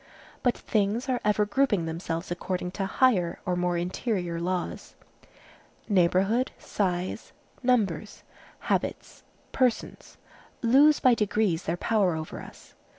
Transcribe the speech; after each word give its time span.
But 0.41 0.57
things 0.57 1.07
are 1.09 1.21
ever 1.23 1.45
grouping 1.45 1.85
themselves 1.85 2.31
according 2.31 2.71
to 2.71 2.87
higher 2.87 3.39
or 3.45 3.55
more 3.55 3.77
interior 3.77 4.39
laws. 4.41 4.95
Neighborhood, 5.87 6.51
size, 6.57 7.33
numbers, 7.61 8.23
habits, 8.61 9.21
persons, 9.51 10.17
lose 10.63 10.99
by 10.99 11.13
degrees 11.13 11.65
their 11.65 11.77
power 11.77 12.15
over 12.15 12.41
us. 12.41 12.73